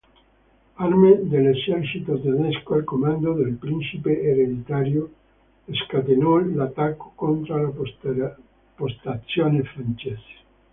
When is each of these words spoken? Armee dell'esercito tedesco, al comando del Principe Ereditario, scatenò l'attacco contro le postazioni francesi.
Armee 0.85 1.27
dell'esercito 1.29 2.19
tedesco, 2.19 2.73
al 2.73 2.83
comando 2.83 3.33
del 3.33 3.53
Principe 3.53 4.19
Ereditario, 4.19 5.11
scatenò 5.69 6.39
l'attacco 6.55 7.11
contro 7.13 7.63
le 7.71 8.35
postazioni 8.75 9.61
francesi. 9.61 10.35